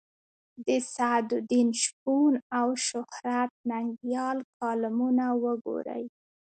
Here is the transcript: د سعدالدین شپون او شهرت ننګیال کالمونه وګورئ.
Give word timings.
د 0.65 0.67
سعدالدین 0.93 1.69
شپون 1.83 2.33
او 2.59 2.67
شهرت 2.87 3.51
ننګیال 3.69 4.37
کالمونه 4.59 5.25
وګورئ. 5.43 6.03